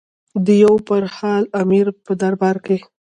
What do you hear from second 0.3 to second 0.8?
د یو